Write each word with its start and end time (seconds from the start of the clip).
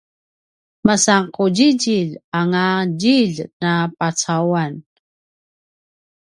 masan 0.85 1.23
qudjidjilj 1.35 2.13
anga 2.39 2.67
djilj 2.99 3.35
na 3.61 3.73
pucauan 3.97 4.73